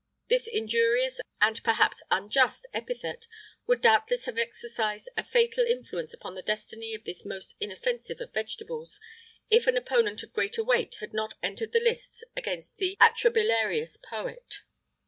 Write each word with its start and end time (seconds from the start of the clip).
[IX 0.31 0.41
30] 0.41 0.41
This 0.41 0.47
injurious, 0.51 1.21
and 1.41 1.63
perhaps 1.63 2.01
unjust, 2.09 2.65
epithet 2.73 3.27
would 3.67 3.81
doubtless 3.81 4.25
have 4.25 4.35
exercised 4.39 5.07
a 5.15 5.23
fatal 5.23 5.63
influence 5.63 6.11
upon 6.11 6.33
the 6.33 6.41
destiny 6.41 6.95
of 6.95 7.03
this 7.03 7.23
most 7.23 7.53
inoffensive 7.59 8.19
of 8.19 8.33
vegetables, 8.33 8.99
if 9.51 9.67
an 9.67 9.77
opponent 9.77 10.23
of 10.23 10.33
greater 10.33 10.63
weight 10.63 10.95
had 11.01 11.13
not 11.13 11.35
entered 11.43 11.71
the 11.71 11.79
lists 11.79 12.23
against 12.35 12.77
the 12.77 12.97
atrabilarious 12.99 13.95
poet. 14.01 14.63